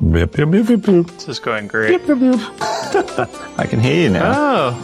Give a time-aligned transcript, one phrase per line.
[0.00, 1.06] Beep, beep, beep, beep, beep.
[1.08, 2.00] This is going great.
[2.08, 4.32] I can hear you now.
[4.34, 4.82] Oh,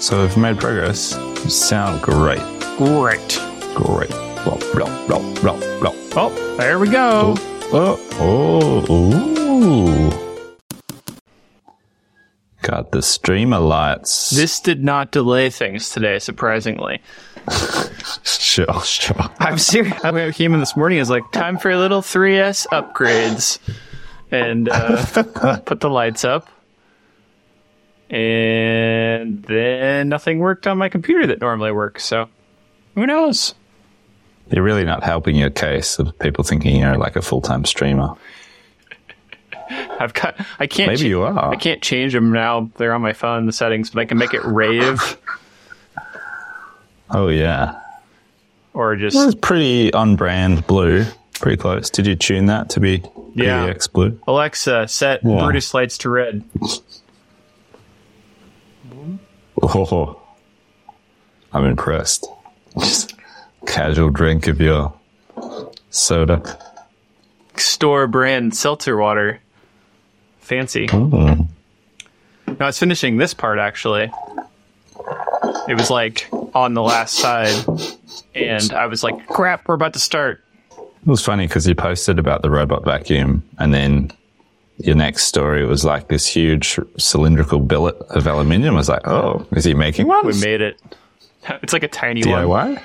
[0.00, 1.16] So we've made progress.
[1.44, 2.40] You sound great.
[2.76, 3.40] great.
[3.74, 4.10] Great.
[4.44, 5.92] Blah, blah, blah, blah, blah.
[6.16, 7.34] Oh, there we go.
[7.72, 10.10] Oh, uh, oh, ooh.
[12.62, 14.30] Got the streamer lights.
[14.30, 17.00] This did not delay things today, surprisingly.
[18.22, 19.16] Sure, sure.
[19.38, 20.02] I'm serious.
[20.02, 20.98] I came in this morning.
[20.98, 23.58] It's like time for a little 3S upgrades,
[24.30, 25.04] and uh,
[25.64, 26.48] put the lights up.
[28.08, 32.04] And then nothing worked on my computer that normally works.
[32.04, 32.28] So
[32.94, 33.54] who knows?
[34.48, 38.14] You're really not helping your case of people thinking you're like a full time streamer.
[39.98, 40.36] I've got.
[40.60, 40.88] I can't.
[40.92, 41.50] Maybe cha- you are.
[41.50, 42.70] I can't change them now.
[42.76, 45.18] They're on my phone, the settings, but I can make it rave
[47.10, 47.80] Oh, yeah.
[48.74, 51.04] or just It's pretty on brand blue.
[51.40, 51.90] Pretty close.
[51.90, 53.02] Did you tune that to be
[53.34, 53.66] Yeah.
[53.66, 54.18] PDX blue?
[54.26, 55.38] Alexa set Yeah.
[55.44, 56.44] Brutus lights to red.
[59.62, 60.20] Oh,
[61.52, 62.26] I'm impressed.
[62.78, 63.14] Just
[63.66, 64.92] casual drink of your
[65.90, 66.58] soda.
[67.56, 69.40] Store brand seltzer water.
[70.40, 70.86] Fancy.
[70.88, 71.48] Mm.
[72.46, 74.10] No, I was finishing this part actually.
[75.68, 77.54] It was like on the last side,
[78.34, 80.44] and I was like, "Crap, we're about to start."
[81.06, 84.10] It was funny because you posted about the robot vacuum, and then
[84.78, 88.74] your next story was like this huge cylindrical billet of aluminium.
[88.74, 90.26] I was like, oh, is he making one?
[90.26, 90.80] We made it.
[91.62, 92.42] It's like a tiny one.
[92.44, 92.82] DIY?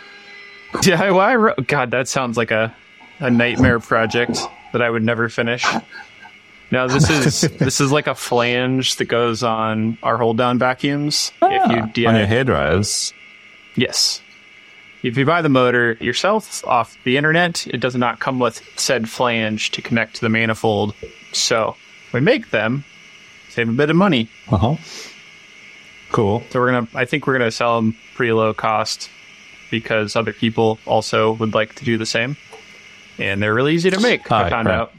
[0.74, 1.42] DIY.
[1.42, 2.74] ro- God, that sounds like a
[3.20, 4.40] a nightmare project
[4.72, 5.66] that I would never finish.
[6.72, 11.32] Now this is this is like a flange that goes on our hold down vacuums.
[11.42, 13.14] if you Ah, on your hair dryers.
[13.76, 14.22] yes,
[15.04, 19.10] if you buy the motor yourself off the internet, it does not come with said
[19.10, 20.94] flange to connect to the manifold.
[21.34, 21.76] So
[22.14, 22.84] we make them,
[23.50, 24.30] save a bit of money.
[24.52, 24.76] Uh huh.
[26.12, 26.44] Cool.
[26.50, 29.10] So we're gonna, I think we're gonna sell them pretty low cost
[29.70, 32.36] because other people also would like to do the same,
[33.18, 34.30] and they're really easy to make.
[34.32, 34.76] I Right, found right.
[34.78, 34.94] out.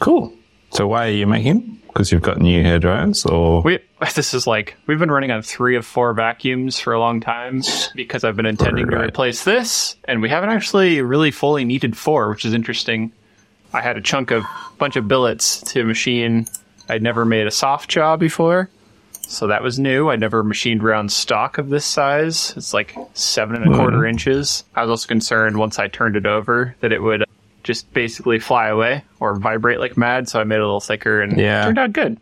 [0.00, 0.34] Cool.
[0.70, 1.77] So why are you making?
[1.98, 3.80] Because you've got new hair dryers, or We
[4.14, 7.60] this is like we've been running on three of four vacuums for a long time
[7.96, 12.30] because I've been intending to replace this, and we haven't actually really fully needed four,
[12.30, 13.10] which is interesting.
[13.72, 14.44] I had a chunk of
[14.78, 16.46] bunch of billets to machine.
[16.88, 18.70] I'd never made a soft jaw before,
[19.22, 20.08] so that was new.
[20.08, 22.54] I never machined round stock of this size.
[22.56, 23.74] It's like seven and a hmm.
[23.74, 24.62] quarter inches.
[24.76, 27.24] I was also concerned once I turned it over that it would
[27.68, 30.26] just basically fly away or vibrate like mad.
[30.26, 31.64] So I made it a little thicker, and Yeah.
[31.64, 32.18] turned out good.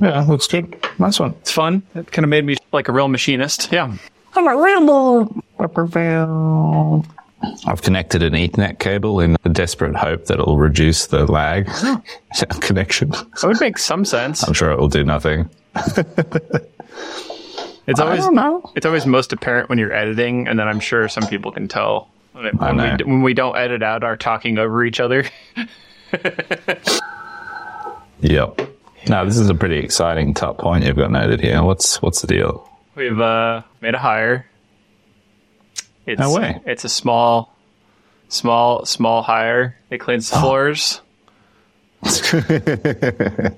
[0.00, 0.76] yeah, looks good.
[1.00, 1.32] Nice one.
[1.40, 1.82] It's fun.
[1.96, 3.72] It kind of made me like a real machinist.
[3.72, 3.92] Yeah.
[4.36, 5.42] I'm a Rambo.
[7.66, 12.00] I've connected an Ethernet cable in the desperate hope that it'll reduce the lag oh.
[12.60, 13.10] connection.
[13.10, 14.46] That would make some sense.
[14.46, 15.50] I'm sure it will do nothing.
[17.88, 18.70] It's always know.
[18.76, 22.10] it's always most apparent when you're editing, and then I'm sure some people can tell
[22.38, 25.24] when, we, when we don't edit out our talking over each other.
[28.20, 28.60] Yep.
[29.08, 31.62] Now this is a pretty exciting top point you've got noted here.
[31.62, 32.68] What's what's the deal?
[32.94, 34.46] We've uh, made a hire.
[36.04, 36.60] It's, No way.
[36.64, 37.54] It's a small,
[38.28, 39.76] small, small hire.
[39.90, 41.00] It cleans the floors.
[42.02, 43.52] I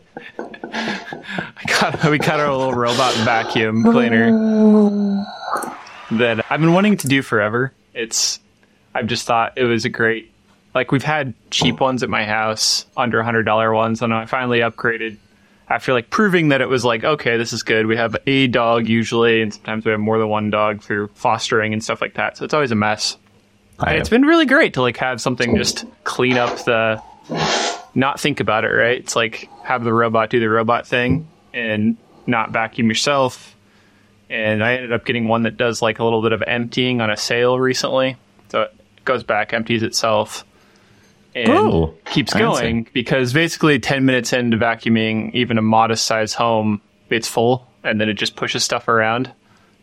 [1.80, 4.30] got, we got our little robot vacuum cleaner
[6.12, 7.72] that I've been wanting to do forever.
[7.94, 8.40] It's,
[8.94, 10.32] I've just thought it was a great,
[10.74, 14.60] like we've had cheap ones at my house, under hundred dollar ones, and I finally
[14.60, 15.18] upgraded
[15.68, 17.86] after like proving that it was like okay, this is good.
[17.86, 21.72] We have a dog usually, and sometimes we have more than one dog through fostering
[21.72, 22.36] and stuff like that.
[22.36, 23.16] So it's always a mess.
[23.78, 27.02] I it's been really great to like have something just clean up the
[27.94, 28.98] not think about it, right?
[28.98, 31.96] It's like have the robot do the robot thing and
[32.26, 33.56] not vacuum yourself.
[34.28, 37.10] And I ended up getting one that does like a little bit of emptying on
[37.10, 38.16] a sale recently.
[39.10, 40.44] Goes back, empties itself,
[41.34, 42.44] and Oh, keeps fancy.
[42.62, 48.00] going because basically 10 minutes into vacuuming even a modest sized home, it's full and
[48.00, 49.32] then it just pushes stuff around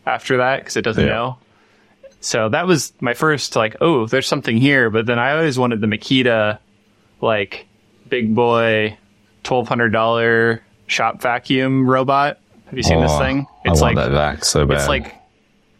[0.06, 1.12] after that because it doesn't Yeah.
[1.12, 1.38] know.
[2.20, 4.88] So that was my first like, oh, there's something here.
[4.88, 6.58] But then I always wanted the Makita,
[7.20, 7.66] like
[8.08, 8.96] big boy,
[9.42, 12.38] twelve hundred dollar shop vacuum robot.
[12.66, 13.46] Have you seen this Oh, thing?
[13.66, 14.78] I It's want like that back so bad.
[14.78, 15.14] it's like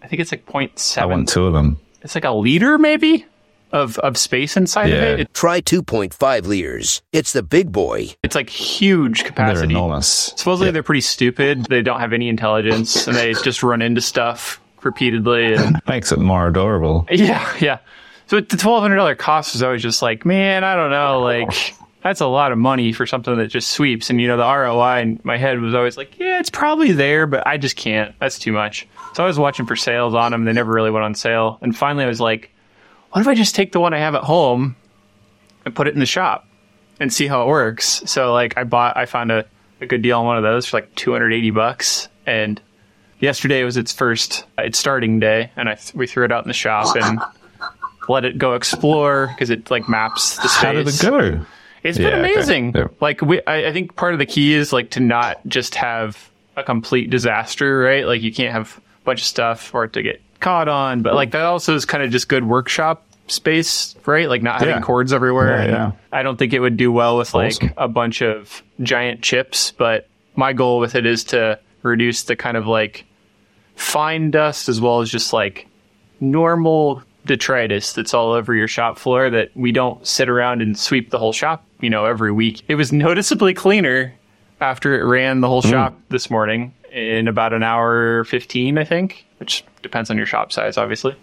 [0.03, 0.99] I think it's like 0.7.
[1.03, 1.79] I want two of them.
[2.03, 3.27] It's like a liter maybe
[3.73, 4.95] of of space inside Yeah.
[4.97, 5.21] of it.
[5.21, 5.35] it.
[5.35, 7.03] Try 2.5 liters.
[7.13, 8.09] It's the big boy.
[8.23, 9.73] It's like huge They're capacity.
[9.75, 10.33] enormous.
[10.37, 11.67] Supposedly they're pretty stupid.
[11.67, 16.19] They don't have any intelligence and they just run into stuff repeatedly and Makes it
[16.19, 17.07] more adorable.
[17.11, 17.79] Yeah, yeah.
[18.27, 21.75] So the twelve hundred dollar cost was always just like, man, I don't know, like
[22.03, 24.09] that's a lot of money for something that just sweeps.
[24.11, 27.27] And you know, the ROI in my head was always like, yeah, it's probably there,
[27.27, 28.15] but I just can't.
[28.21, 28.87] That's too much.
[29.15, 30.45] So I was watching for sales on them.
[30.45, 31.59] They never really went on sale.
[31.61, 32.51] And finally, I was like,
[33.13, 34.77] what if I just take the one I have at home
[35.65, 36.47] and put it in the shop
[37.01, 38.03] and see how it works?
[38.07, 39.45] So like, I bought, I found a,
[39.81, 42.09] a good deal on one of those for like 280 bucks.
[42.27, 42.61] And
[43.21, 46.45] yesterday was its first, uh, its starting day, and I th- we threw it out
[46.45, 47.19] in the shop and
[48.09, 50.63] let it go explore because it like maps the space.
[50.63, 51.47] How did it go?
[51.83, 52.33] It's Yeah, been okay.
[52.35, 52.73] amazing.
[52.75, 52.87] Yeah.
[53.01, 56.29] Like we, I, I think part of the key is like to not just have
[56.57, 58.05] a complete disaster, right?
[58.05, 61.15] Like you can't have a bunch of stuff for it to get caught on, but
[61.15, 64.29] like that also is kind of just good workshop space, right?
[64.29, 64.81] Like not having Yeah.
[64.81, 65.65] cords everywhere.
[65.65, 65.93] Yeah, yeah.
[66.13, 70.09] I don't think it would do well with like a bunch of giant chips, but
[70.35, 73.05] my goal with it is to reduce the kind of like
[73.77, 75.67] fine dust as well as just like
[76.21, 81.11] normal detritus that's all over your shop floor that we don't sit around and sweep
[81.11, 82.63] the whole shop, you know, every week.
[82.69, 84.15] It was noticeably cleaner
[84.61, 85.71] after it ran the whole mm.
[85.71, 90.53] shop this morning in about an hour 15, I think, which depends on your shop
[90.53, 91.15] size, obviously.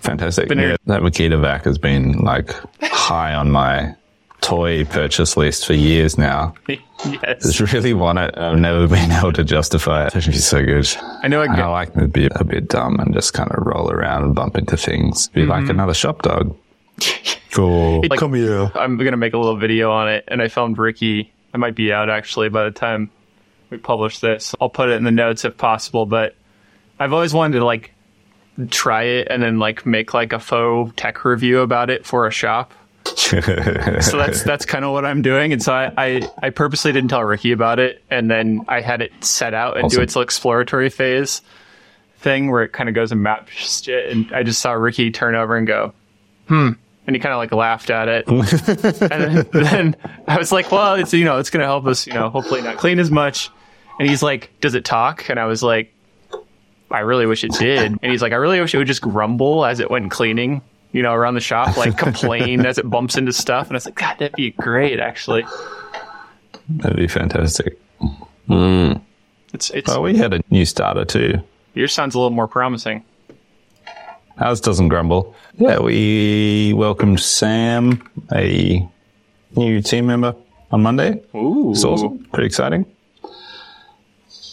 [0.00, 0.48] Fantastic.
[0.48, 2.50] Been Yeah, here- that Makita vac has been like
[2.82, 3.94] high on my
[4.42, 6.52] toy purchase list for years now.
[6.68, 7.50] yes.
[7.56, 8.36] Just really want it.
[8.36, 10.14] I've never been able to justify it.
[10.14, 10.86] It's so good.
[11.22, 13.50] I know I And get- I like to be a bit dumb and just kind
[13.50, 15.28] of roll around and bump into things.
[15.28, 15.50] Be Mm-hmm.
[15.50, 16.54] like another shop dog.
[17.50, 18.02] Cool.
[18.10, 18.68] Like- Come here.
[18.74, 21.32] I'm going to make a little video on it, and I filmed Ricky.
[21.54, 23.12] It might be out actually by the time
[23.74, 24.54] we publish this.
[24.60, 26.34] I'll put it in the notes if possible, but
[26.98, 27.92] I've always wanted to like
[28.70, 32.30] try it and then like make like a faux tech review about it for a
[32.30, 32.72] shop.
[33.06, 33.40] so
[34.16, 35.52] that's that's kind of what I'm doing.
[35.52, 39.02] And so I, I, I purposely didn't tell Ricky about it, and then I had
[39.02, 40.02] it set out and do Awesome.
[40.04, 41.42] its exploratory phase
[42.18, 44.10] thing where it kind of goes and maps shit.
[44.10, 45.92] And I just saw Ricky turn over and go,
[46.48, 46.70] hmm.
[47.06, 48.26] And he kind of like laughed at it.
[48.28, 52.06] and then, then I was like, well, it's, you know, it's going to help us,
[52.06, 53.50] you know, hopefully not clean as much.
[53.98, 55.28] And he's like, does it talk?
[55.30, 55.92] And I was like,
[56.90, 57.92] I really wish it did.
[58.02, 60.62] And he's like, I really wish it would just grumble as it went cleaning,
[60.92, 63.66] you know, around the shop, like complain as it bumps into stuff.
[63.68, 65.44] And I was like, God, that'd be great, actually.
[66.68, 67.78] That'd be fantastic.
[68.48, 68.92] Hmm.
[69.52, 71.40] It's, it's, Oh, we had a new starter too.
[71.74, 73.04] yours sounds a little more promising.
[74.38, 75.34] Ours doesn't grumble.
[75.58, 78.02] Yeah, we welcomed Sam,
[78.34, 78.86] a
[79.56, 80.34] new team member,
[80.72, 81.22] on Monday.
[81.36, 81.70] Ooh.
[81.70, 82.24] It's awesome.
[82.32, 82.84] Pretty exciting.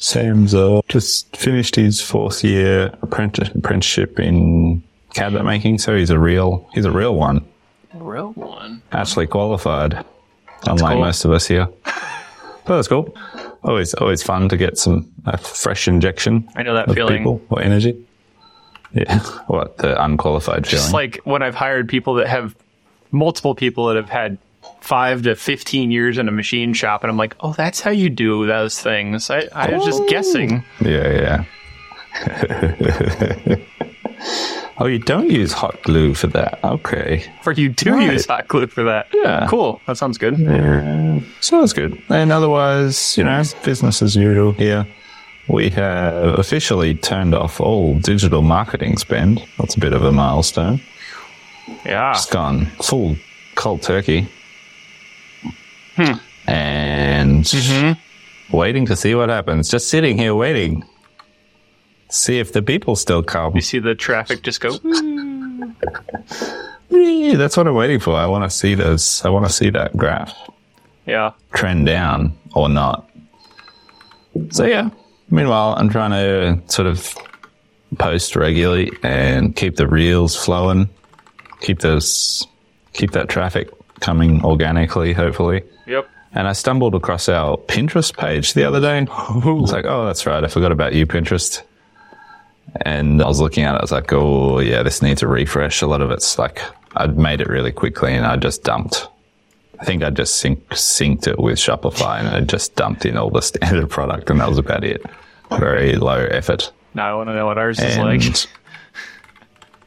[0.01, 4.83] Sam's uh, just finished his fourth year apprentice, apprenticeship in
[5.13, 7.45] cabinet making, so he's a real he's a real one.
[7.93, 8.81] Real one.
[8.91, 10.03] Actually qualified,
[10.65, 11.01] unlike cool.
[11.01, 11.69] most of us here.
[12.63, 13.17] But that's cool.
[13.63, 16.47] Always always fun to get some a fresh injection.
[16.55, 17.17] I know that of feeling.
[17.17, 18.05] people or energy.
[18.93, 19.17] Yeah,
[19.47, 20.83] what the unqualified feeling?
[20.83, 22.55] Just like when I've hired people that have
[23.09, 24.37] multiple people that have had
[24.81, 28.09] five to 15 years in a machine shop, and I'm like, oh, that's how you
[28.09, 29.29] do those things.
[29.29, 30.63] I, I was just guessing.
[30.81, 31.43] Yeah,
[32.13, 33.55] yeah.
[34.79, 36.59] oh, you don't use hot glue for that.
[36.63, 37.23] Okay.
[37.41, 38.11] For you do Right.
[38.11, 39.07] use hot glue for that.
[39.13, 39.47] Yeah.
[39.49, 39.81] Cool.
[39.87, 40.37] That sounds good.
[41.39, 42.01] So that's good.
[42.09, 44.85] And otherwise, you know, business as usual here.
[45.47, 49.43] We have officially turned off all digital marketing spend.
[49.57, 50.79] That's a bit of a milestone.
[51.85, 52.11] Yeah.
[52.11, 53.17] It's gone full
[53.55, 54.27] cold turkey.
[56.05, 56.49] Hmm.
[56.49, 58.55] And mm-hmm.
[58.55, 59.69] waiting to see what happens.
[59.69, 60.83] Just sitting here waiting.
[62.09, 63.55] See if the people still come.
[63.55, 64.71] You see the traffic just go.
[67.37, 68.15] That's what I'm waiting for.
[68.15, 69.23] I want to see this.
[69.23, 70.35] I want to see that graph
[71.05, 71.31] Yeah.
[71.53, 73.09] trend down or not.
[74.49, 74.89] So yeah.
[75.29, 77.15] Meanwhile, I'm trying to sort of
[77.97, 80.89] post regularly and keep the reels flowing,
[81.61, 82.45] keep those,
[82.91, 83.69] keep that traffic
[84.01, 85.63] coming organically, hopefully.
[85.85, 86.09] Yep.
[86.33, 88.99] And I stumbled across our Pinterest page the other day.
[88.99, 90.43] I was like, oh, that's right.
[90.43, 91.61] I forgot about you, Pinterest.
[92.81, 93.79] And I was looking at it.
[93.79, 95.81] I was like, oh, yeah, this needs a refresh.
[95.81, 96.61] A lot of it's like,
[96.95, 99.07] I'd made it really quickly and I just dumped.
[99.79, 103.29] I think I just sync, synced it with Shopify and I just dumped in all
[103.29, 105.03] the standard product and that was about it.
[105.49, 106.71] Very low effort.
[106.93, 108.21] Now I want to know what ours is like.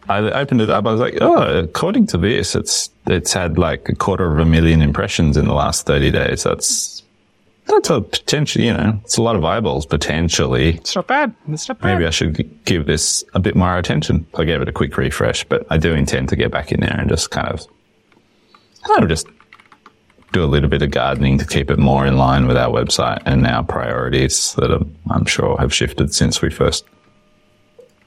[0.08, 0.86] I opened it up.
[0.86, 4.44] I was like, oh, according to this, it's it's had like a quarter of a
[4.44, 6.42] million impressions in the last thirty days.
[6.42, 7.02] That's
[7.66, 8.62] that's a potential.
[8.62, 10.74] You know, it's a lot of eyeballs potentially.
[10.74, 11.34] It's not bad.
[11.48, 11.94] It's not bad.
[11.94, 14.26] Maybe I should give this a bit more attention.
[14.34, 16.96] I gave it a quick refresh, but I do intend to get back in there
[16.98, 17.66] and just kind of,
[18.86, 19.26] kind of just
[20.32, 23.22] do a little bit of gardening to keep it more in line with our website
[23.24, 26.84] and our priorities that I'm, I'm sure have shifted since we first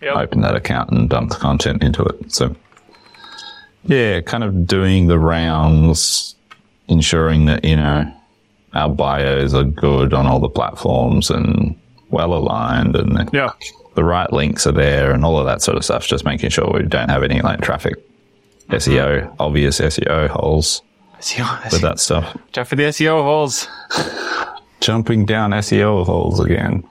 [0.01, 0.15] Yep.
[0.15, 2.31] opened that account and dump the content into it.
[2.31, 2.55] So,
[3.85, 6.35] yeah, kind of doing the rounds
[6.87, 8.13] ensuring that you know
[8.73, 11.75] our bios are good on all the platforms and
[12.09, 13.51] well aligned and the, Yeah.
[13.95, 16.05] the right links are there and all of that sort of stuff.
[16.07, 17.95] Just making sure we don't have any like traffic
[18.69, 20.81] SEO obvious SEO holes
[21.19, 21.71] SEO.
[21.71, 22.37] with that stuff.
[22.51, 23.67] Jeff for the SEO holes.
[24.79, 26.83] Jumping down SEO holes again.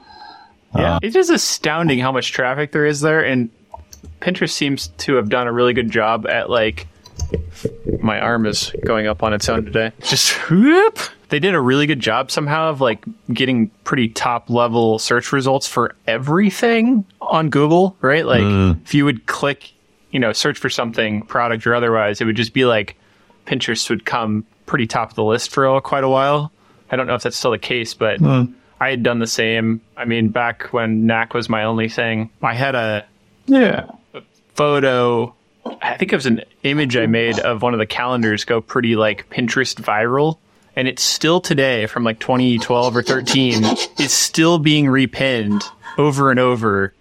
[0.78, 0.99] Yeah.
[1.02, 3.50] it is astounding how much traffic there is there, and
[4.21, 6.87] Pinterest seems to have done a really good job at like.
[8.00, 9.90] My arm is going up on its own today.
[10.02, 10.99] Just whoop.
[11.30, 15.66] They did a really good job somehow of like getting pretty top level search results
[15.66, 18.25] for everything on Google, right?
[18.25, 18.80] Like mm.
[18.85, 19.73] if you would click,
[20.11, 22.97] you know, search for something, product or otherwise, it would just be like
[23.47, 26.52] Pinterest would come pretty top of the list for quite a while.
[26.90, 28.52] I don't know if that's still the case, but mm.
[28.80, 29.80] I had done the same.
[29.97, 33.04] I mean, back when Nack was my only thing, I had a
[33.47, 33.87] Yeah.
[34.54, 35.35] photo.
[35.83, 38.97] I think it was an image I made of one of the calendars go pretty
[38.97, 40.38] like Pinterest viral.
[40.76, 43.64] And it's still today from like 2012 or 13
[43.99, 45.64] is still being repinned
[45.97, 46.92] over and over.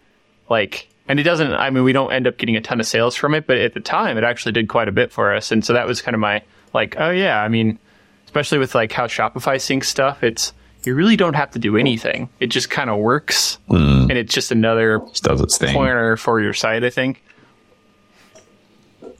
[0.49, 3.15] Like, and it doesn't, I mean, we don't end up getting a ton of sales
[3.15, 5.51] from it, but at the time it actually did quite a bit for us.
[5.51, 6.41] And so that was kind of my
[6.73, 7.77] like, oh yeah, I mean,
[8.25, 10.53] especially with like how Shopify syncs stuff, it's,
[10.85, 12.29] you really don't have to do anything.
[12.39, 13.57] It just kind of works.
[13.69, 14.09] Mm.
[14.09, 15.73] And it's just another Just does its thing.
[15.73, 17.23] pointer for your site, I think.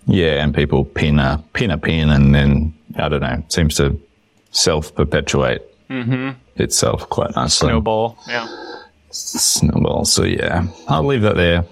[0.08, 4.00] Yeah, and people pin a pin a pin, and then I don't know, seems to
[4.52, 6.32] self perpetuate mm-hmm.
[6.62, 7.70] itself quite nicely.
[7.70, 8.18] Snowball.
[8.28, 8.48] Yeah.
[9.10, 10.06] Snowball.
[10.06, 11.66] So yeah, I'll leave that there.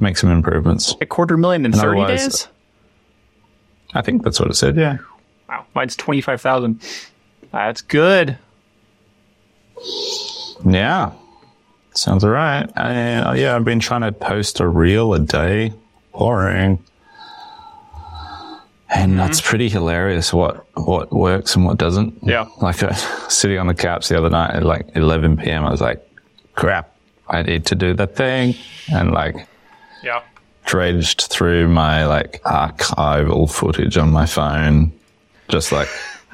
[0.00, 0.96] Make some improvements.
[1.00, 2.48] A quarter million in 30 days?
[3.92, 4.76] I think that's what it said.
[4.76, 4.98] Yeah.
[5.48, 5.66] Wow.
[5.74, 6.80] Mine's 25,000.
[7.52, 8.38] That's good.
[10.64, 11.12] Yeah.
[11.94, 12.68] Sounds all right.
[12.76, 15.72] And uh, yeah, I've been trying to post a reel a day.
[16.12, 16.82] Boring.
[18.92, 22.18] And that's pretty hilarious what what works and what doesn't.
[22.22, 22.46] Yeah.
[22.60, 22.92] Like uh,
[23.28, 25.64] sitting on the couch the other night at like 11 p.m.
[25.64, 26.04] I was like,
[26.54, 26.94] crap,
[27.28, 28.54] I need to do the thing.
[28.92, 29.46] And like
[30.02, 30.22] Yeah.
[30.66, 34.90] dredged through my like archival footage on my phone,
[35.48, 35.88] just like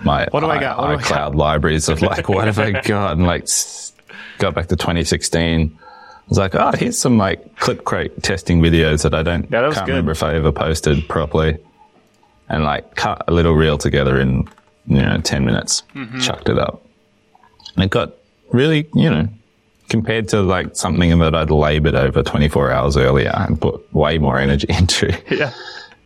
[0.04, 0.78] my What do I got?
[0.78, 3.48] What I iCloud libraries of like what have I got, and like
[4.38, 5.78] got back to 2016.
[5.78, 9.62] I was like, oh, here's some like clip crate testing videos that I don't Yeah,
[9.62, 9.92] that can't good.
[9.92, 11.58] remember if I ever posted properly,
[12.48, 14.48] and like cut a little reel together in
[14.86, 16.18] you know 10 minutes, Mm-hmm.
[16.20, 16.84] chucked it up,
[17.74, 18.12] and it got
[18.52, 19.28] really you know
[19.88, 24.36] compared to like something that I'd labored over 24 hours earlier and put way more
[24.38, 25.52] energy into, Yeah.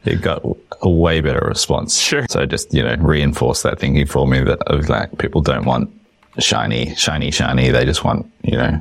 [0.04, 0.42] It got
[0.82, 1.98] a way better response.
[1.98, 2.26] Sure.
[2.28, 5.90] So just, you know, reinforce that thinking for me that of like people don't want
[6.38, 7.70] shiny, shiny, shiny.
[7.70, 8.80] They just want, you know,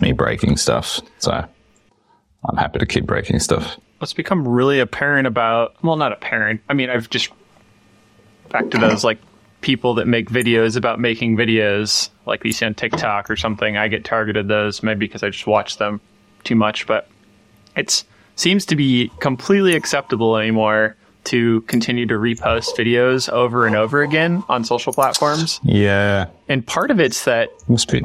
[0.00, 1.00] me breaking stuff.
[1.18, 3.78] So I'm happy to keep breaking stuff.
[3.98, 6.60] What's become really apparent about, well, not apparent.
[6.68, 7.30] I mean, I've just
[8.50, 9.18] back to those like
[9.62, 13.76] people that make videos about making videos, like you see on TikTok or something.
[13.78, 16.00] I get targeted those maybe because I just watch them
[16.44, 17.08] too much, but
[17.74, 18.04] it's
[18.36, 24.44] seems to be completely acceptable anymore to continue to repost videos over and over again
[24.48, 25.58] on social platforms.
[25.64, 26.26] Yeah.
[26.48, 27.48] And part of it's that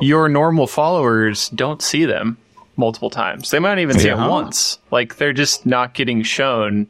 [0.02, 2.38] your normal followers don't see them
[2.78, 3.52] multiple times.
[3.52, 4.26] They might not even see Yeah.
[4.26, 4.80] it once.
[4.90, 6.88] Like they're just not getting shown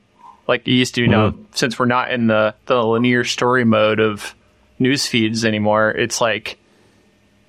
[0.47, 1.01] like you used to.
[1.01, 4.33] You know, since we're not in the the linear story mode of
[4.79, 6.57] news feeds anymore, it's like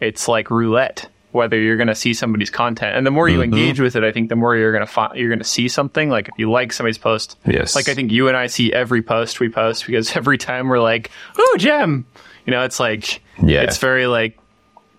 [0.00, 2.96] it's like roulette whether you're going to see somebody's content.
[2.96, 3.54] And the more you mm-hmm.
[3.54, 5.66] engage with it, I think the more you're going to find you're going to see
[5.68, 6.10] something.
[6.10, 7.74] Like if you like somebody's post, Yes.
[7.74, 10.80] like I think you and I see every post we post because every time we're
[10.80, 12.06] like, "Oh, Jem,"
[12.46, 13.62] you know, it's like Yeah.
[13.62, 14.38] it's very like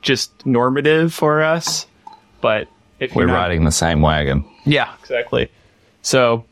[0.02, 1.86] just normative for us.
[2.42, 2.68] But
[3.00, 4.44] if We're not, riding the same wagon.
[4.66, 5.50] yeah, exactly.
[6.02, 6.46] So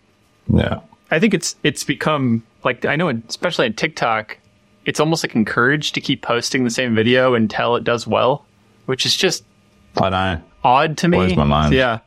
[0.48, 0.80] Yeah.
[1.10, 4.38] I think it's it's become like I know, especially on TikTok,
[4.86, 8.46] it's almost like encouraged to keep posting the same video until it does well,
[8.86, 9.44] which is just
[9.98, 10.42] I know.
[10.64, 11.18] odd to me.
[11.18, 11.74] Blows my mind.
[11.74, 12.00] Yeah,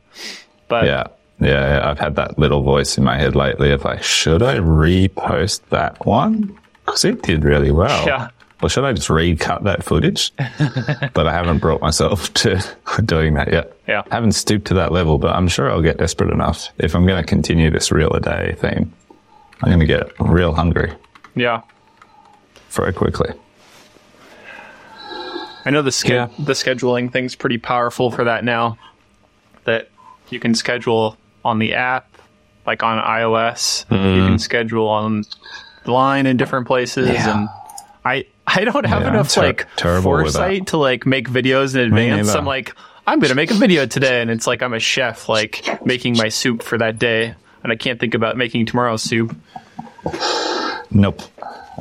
[0.67, 1.07] but Yeah.
[1.39, 1.81] Yeah.
[1.89, 6.05] I've had that little voice in my head lately of like, should I repost that
[6.05, 6.57] one?
[6.85, 8.05] Because it did really well.
[8.05, 8.29] Yeah.
[8.63, 10.31] Or should I just recut that footage?
[11.13, 12.63] but I haven't brought myself to
[13.03, 13.75] doing that yet.
[13.87, 14.03] Yeah.
[14.09, 16.69] I haven't stooped to that level, but I'm sure I'll get desperate enough.
[16.77, 18.93] If I'm going to continue this reel a day thing,
[19.61, 20.93] I'm going to get real hungry
[21.35, 21.61] yeah,
[22.69, 23.29] very quickly.
[25.65, 26.27] I know the sch- Yeah.
[26.37, 28.77] the scheduling thing's pretty powerful for that now.
[29.65, 29.89] That
[30.29, 32.07] you can schedule on the app,
[32.67, 33.85] like on iOS.
[33.89, 34.27] You Mm-hmm.
[34.27, 35.23] can schedule on
[35.83, 37.37] the line in different places, Yeah.
[37.39, 37.49] and
[38.05, 40.31] I I don't have Yeah, enough ter- like terrible with that.
[40.33, 42.29] foresight to like make videos in advance.
[42.35, 42.75] I'm like,
[43.07, 46.29] I'm gonna make a video today, and it's like I'm a chef, like making my
[46.29, 49.35] soup for that day, and I can't think about making tomorrow's soup.
[50.91, 51.21] Nope.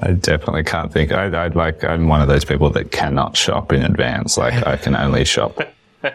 [0.05, 1.13] I definitely can't think.
[1.13, 1.83] I, I like.
[1.85, 4.37] I'm one of those people that cannot shop in advance.
[4.39, 5.59] Like I can only shop.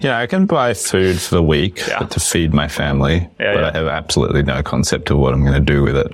[0.00, 1.98] Yeah, I can buy food for the week Yeah.
[1.98, 3.68] to feed my family, Yeah, but yeah.
[3.68, 6.12] I have absolutely no concept of what I'm going to do with it.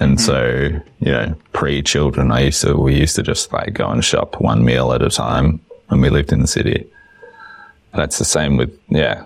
[0.00, 0.26] And Mm-hmm.
[0.26, 4.40] so, you know, pre-children, I used to we used to just like go and shop
[4.40, 6.84] one meal at a time when we lived in the city.
[7.94, 9.24] That's the same with yeah,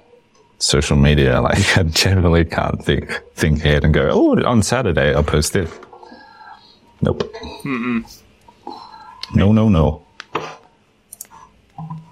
[0.58, 1.40] social media.
[1.48, 5.70] Like I generally can't think think ahead and go, oh, on Saturday I'll post it.
[7.04, 7.30] Nope.
[9.34, 10.02] No, no, no.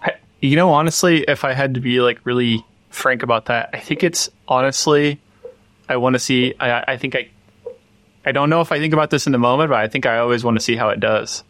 [0.02, 3.78] I- You know, honestly, if I had to be like really frank about that, I
[3.78, 5.20] think it's honestly,
[5.88, 6.54] I want to see.
[6.61, 7.28] I, I think I,
[8.26, 10.18] I don't know if I think about this in the moment, but I think I
[10.18, 11.42] always want to see how it does.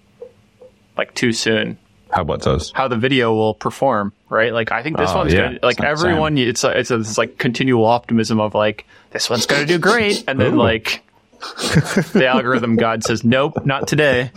[0.96, 1.78] Like too soon,
[2.10, 2.70] How about those?
[2.72, 4.52] how the video will perform, right?
[4.52, 5.46] Like I think this Oh, one's yeah.
[5.46, 5.86] gonna, like Same.
[5.86, 6.36] everyone.
[6.36, 10.22] It's a, it's a, it's like continual optimism of like this one's gonna do great,
[10.28, 10.62] and then Ooh.
[10.62, 11.02] like
[12.12, 14.30] the algorithm god says nope, not today.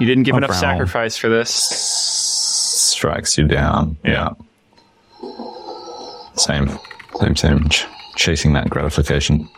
[0.00, 0.60] You didn't give enough Brown.
[0.60, 1.50] sacrifice for this.
[1.52, 3.96] strikes you down.
[4.04, 4.30] Yeah.
[6.36, 6.70] Same,
[7.20, 7.68] same, same.
[7.68, 7.86] Ch-
[8.16, 9.48] chasing that gratification.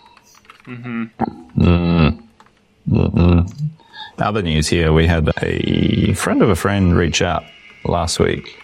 [0.67, 1.11] Mm.
[2.89, 3.71] Mm-mm.
[4.19, 7.45] Other news here: we had a friend of a friend reach out
[7.85, 8.59] last week,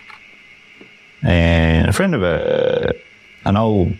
[1.23, 2.95] and a friend of a
[3.45, 3.93] an old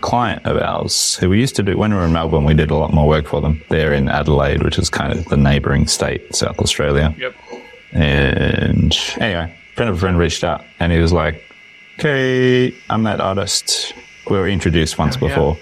[0.00, 2.44] client of ours who we used to do when we were in Melbourne.
[2.44, 3.62] We did a lot more work for them.
[3.68, 7.14] They're in Adelaide, which is kind of the neighbouring state, South Australia.
[7.18, 7.34] Yep.
[7.92, 11.42] And anyway, friend of a friend reached out and he was like,
[11.98, 13.92] Okay, I'm that artist.
[14.30, 15.28] We were introduced once yeah.
[15.28, 15.58] before.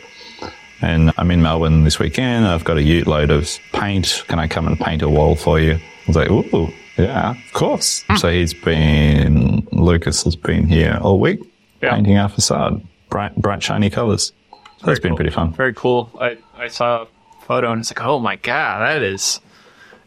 [0.83, 2.47] And I'm in Melbourne this weekend.
[2.47, 4.23] I've got a ute load of paint.
[4.29, 5.75] Can I come and paint a wall for you?
[5.77, 8.03] I was like, Ooh, yeah, of course.
[8.03, 8.17] Hmm.
[8.17, 11.41] So he's been, Lucas has been here all week
[11.81, 11.95] Yeah.
[11.95, 12.87] painting our facade.
[13.09, 14.33] Bright, bright, shiny colors.
[14.79, 15.17] So that's been cool.
[15.17, 15.53] pretty fun.
[15.53, 16.11] Very cool.
[16.21, 17.07] I, I saw a
[17.45, 19.41] photo and it's like, oh my god, that is.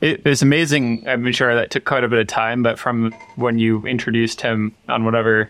[0.02, 1.08] It was amazing.
[1.08, 4.74] I'm sure that took quite a bit of time, but from when you introduced him
[4.88, 5.50] on whatever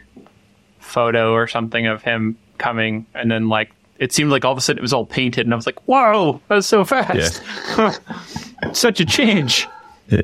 [0.80, 4.62] photo or something of him coming, and then like it seemed like all of a
[4.62, 7.43] sudden it was all painted, and I was like, whoa, that was so fast.
[7.78, 7.93] Yeah.
[8.73, 9.67] Such a change.
[10.08, 10.21] Yeah.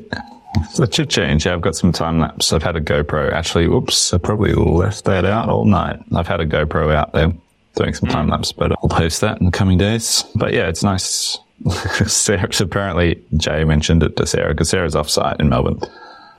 [0.70, 1.46] Such a change.
[1.46, 2.52] Yeah, I've got some time lapse.
[2.52, 3.32] I've had a GoPro.
[3.32, 6.00] Actually, oops, I probably left that out all night.
[6.14, 7.32] I've had a GoPro out there
[7.74, 8.32] doing some time hmm.
[8.32, 10.24] lapse, but I'll post that in the coming days.
[10.34, 11.38] But yeah, it's nice.
[12.06, 15.80] Sarah's apparently, Jay mentioned it to Sarah because Sarah's off site in Melbourne.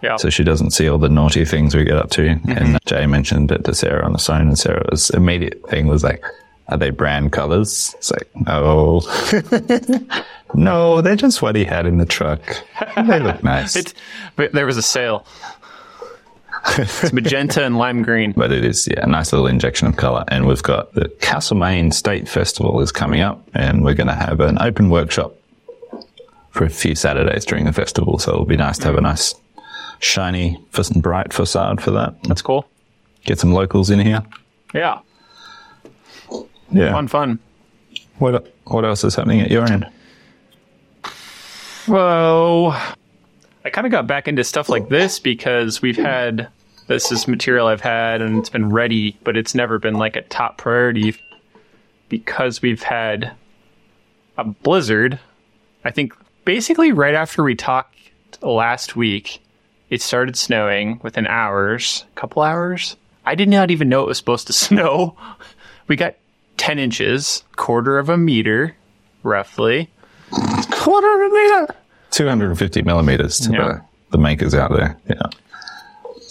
[0.01, 0.17] Yeah.
[0.17, 2.27] So she doesn't see all the naughty things we get up to.
[2.27, 2.75] And mm-hmm.
[2.85, 6.23] Jay mentioned it to Sarah on the phone, and Sarah's immediate thing was like,
[6.67, 7.95] Are they brand colors?
[7.97, 9.01] It's like, Oh,
[10.53, 12.41] no, they're just what he had in the truck.
[12.95, 13.75] They look nice.
[13.75, 13.93] It,
[14.35, 15.25] but there was a sale.
[16.77, 18.33] It's magenta and lime green.
[18.35, 21.91] but it is yeah a nice little injection of color and we've got the castlemaine
[21.91, 25.33] state festival is coming up and we're going to have an open workshop
[26.49, 29.33] for a few saturdays during the festival so it'll be nice to have a nice
[29.99, 30.57] shiny
[30.97, 32.67] bright facade for that That's cool.
[33.23, 34.23] get some locals in here
[34.73, 34.99] Yeah.
[36.71, 37.39] yeah Fun, fun.
[38.17, 39.87] what what else is happening at your end
[41.87, 42.71] Well,
[43.63, 46.49] I kind of got back into stuff like this because we've had
[46.87, 50.21] this is material I've had and it's been ready, but it's never been like a
[50.23, 51.15] top priority
[52.09, 53.31] because we've had
[54.37, 55.19] a blizzard.
[55.85, 57.95] I think basically right after we talked
[58.41, 59.41] last week,
[59.89, 62.97] it started snowing within hours, a couple hours.
[63.25, 65.15] I did not even know it was supposed to snow.
[65.87, 66.15] We got
[66.57, 68.75] 10 inches, quarter of a meter,
[69.23, 69.89] roughly.
[70.31, 71.75] Quarter of a meter
[72.11, 73.57] 250 millimeters to Yeah.
[73.67, 75.29] the, the makers out there yeah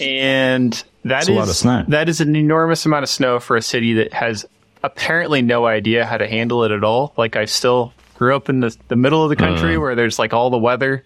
[0.00, 1.84] and that is a lot of snow.
[1.88, 4.44] that is an enormous amount of snow for a city that has
[4.82, 7.12] apparently no idea how to handle it at all.
[7.16, 9.80] Like I still grew up in the the middle of the country Mm.
[9.80, 11.02] where there's like all the weather,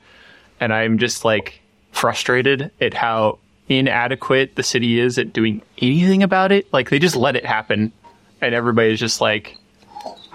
[0.59, 1.61] and I'm just like
[1.93, 6.67] frustrated at how inadequate the city is at doing anything about it.
[6.73, 7.93] Like they just let it happen,
[8.41, 9.57] and everybody's just like.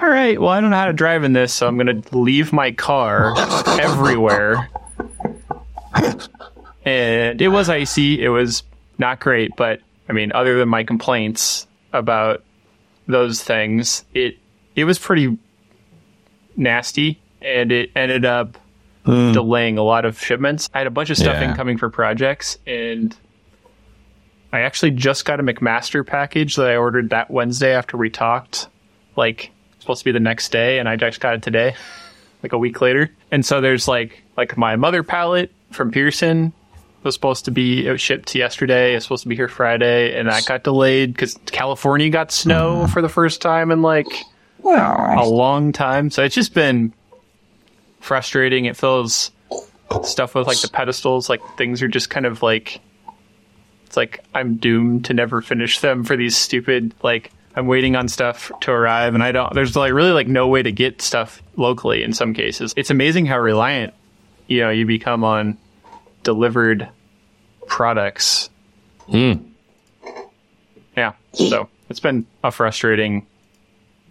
[0.02, 2.18] All right, well, I don't know how to drive in this, so I'm going to
[2.18, 3.34] leave my car
[3.80, 4.70] everywhere
[6.86, 8.24] and it was icy.
[8.24, 8.64] It was
[8.98, 12.44] not great, but I mean, other than my complaints about
[13.08, 14.38] those things, it
[14.76, 15.38] it was pretty
[16.56, 18.58] nasty, and it ended up
[19.06, 19.32] hmm.
[19.32, 20.70] delaying a lot of shipments.
[20.74, 21.50] I had a bunch of stuff Yeah.
[21.50, 23.16] incoming for projects, and
[24.54, 28.70] I actually just got a McMaster package that I ordered that Wednesday after we talked.
[29.16, 29.52] Like
[29.86, 31.76] supposed to be the next day, and I just got it today
[32.44, 33.10] like a week later.
[33.32, 36.54] And so there's like like my mother palette from Pierson
[37.04, 38.96] was supposed to be it was shipped yesterday.
[38.96, 42.92] It's supposed to be here Friday, and that got delayed because California got snow mm-hmm.
[42.92, 44.08] for the first time in like
[44.64, 46.10] a long time.
[46.10, 46.94] So it's just been
[48.00, 48.66] frustrating.
[48.66, 49.32] It feels
[50.04, 52.82] stuff with like the pedestals, like things are just kind of like
[53.86, 58.08] it's like I'm doomed to never finish them for these stupid like I'm waiting on
[58.10, 61.42] stuff to arrive and I don't there's like really like no way to get stuff
[61.56, 62.74] locally in some cases.
[62.76, 63.94] It's amazing how reliant
[64.48, 65.58] you know you become on
[66.24, 66.90] delivered
[67.68, 68.50] products.
[69.10, 69.34] Hmm.
[70.98, 71.14] Yeah.
[71.34, 73.26] So it's been a frustrating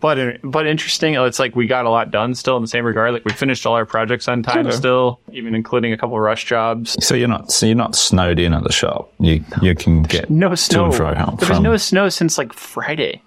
[0.00, 1.14] but but interesting.
[1.14, 3.14] It's like we got a lot done still in the same regard.
[3.14, 4.72] Like we finished all our projects on time Kinda.
[4.72, 6.94] still, even including a couple rush jobs.
[7.02, 9.11] So you're not so you're not snowed in at the shop.
[9.18, 10.87] You you can get No to snow.
[10.87, 13.22] and fro home There was from- no snow since like Friday,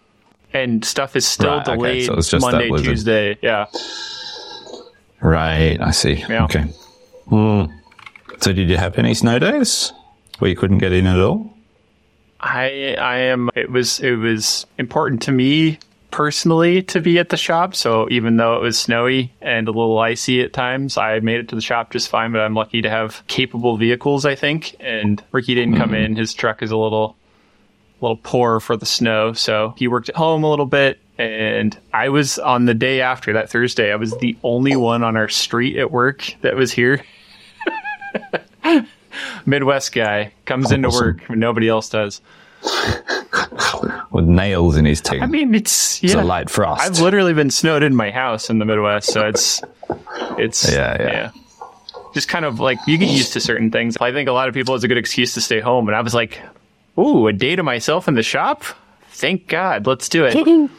[0.53, 2.69] and stuff is still Right, okay, delayed so it's just Monday.
[2.69, 3.38] Tuesday.
[3.41, 3.65] Yeah.
[5.21, 6.23] Right, I see.
[6.29, 6.45] Yeah.
[6.45, 6.65] Okay.
[7.29, 7.65] Hmm.
[8.39, 9.91] So did you have any snow days
[10.39, 11.53] where you couldn't get in at all?
[12.39, 15.79] I I am it was it was important to me
[16.12, 19.99] personally to be at the shop so even though it was snowy and a little
[19.99, 22.89] icy at times I made it to the shop just fine but I'm lucky to
[22.89, 25.95] have capable vehicles I think and Ricky didn't come hmm.
[25.95, 27.17] in his truck is a little
[28.01, 32.10] little poor for the snow so he worked at home a little bit and I
[32.10, 35.77] was on the day after that Thursday I was the only one on our street
[35.77, 37.03] at work that was here
[39.45, 41.05] Midwest guy comes into Awesome.
[41.05, 42.21] work nobody else does
[44.12, 45.21] With nails in his teeth.
[45.21, 46.81] I mean, it's it's a light frost.
[46.81, 49.62] I've literally been snowed in my house in the Midwest, so it's
[50.38, 51.31] it's Yeah, yeah.
[52.13, 53.95] Just kind of like you get used to certain things.
[54.01, 56.01] I think a lot of people it's a good excuse to stay home, and I
[56.01, 56.41] was like,
[56.97, 58.63] "Ooh, a day to myself in the shop?
[59.12, 60.36] Thank God, let's do it."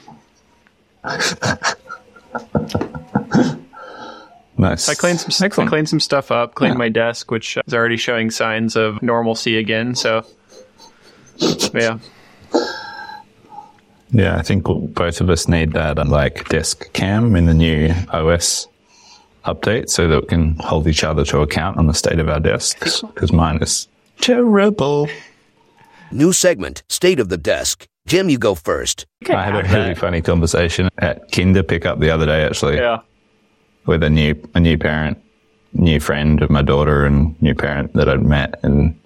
[4.59, 4.89] nice.
[4.89, 6.79] I cleaned some I cleaned some stuff up, cleaned Yeah.
[6.79, 9.95] my desk, which is already showing signs of normalcy again.
[9.95, 10.25] So,
[11.75, 11.99] yeah,
[14.11, 17.93] Yeah, I think both of us need that uh, like desk cam in the new
[18.11, 18.67] OS
[19.45, 22.41] update so that we can hold each other to account on the state of our
[22.41, 23.87] desks because mine is
[24.21, 25.09] terrible.
[26.11, 27.87] New segment, State of the Desk.
[28.07, 29.07] Jem, you go first.
[29.29, 33.01] I had a really funny conversation at Kinder pickup the other day actually yeah.
[33.85, 35.19] with a new a new parent,
[35.75, 38.99] new friend of my daughter and new parent that I'd met and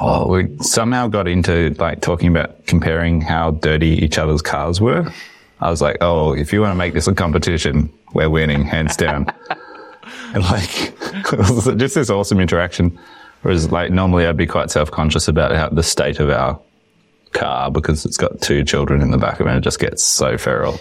[0.00, 5.12] oh we somehow got into like talking about comparing how dirty each other's cars were.
[5.60, 8.96] I was like, oh, if you want to make this a competition, we're winning, hands
[8.96, 9.26] down.
[10.34, 10.94] and like,
[11.76, 12.98] just this awesome interaction.
[13.42, 16.60] Whereas like normally I'd be quite self-conscious about how the state of our
[17.32, 20.02] car because it's got two children in the back of it and it just gets
[20.04, 20.78] so feral.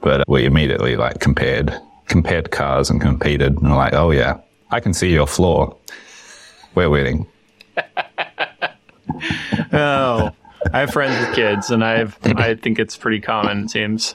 [0.00, 1.74] But we immediately like compared,
[2.06, 4.38] compared cars and competed and were like, oh yeah,
[4.70, 5.74] I can see your flaw.
[6.74, 7.26] We're winning.
[9.72, 10.30] Oh,
[10.72, 13.64] I have friends with kids, and I've I think it's pretty common.
[13.64, 14.14] It seems